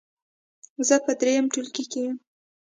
[0.87, 2.17] زه په دریم ټولګي کې یم.